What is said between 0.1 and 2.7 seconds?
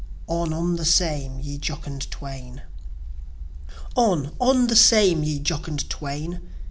On, on the Same, Ye Jocund Twain!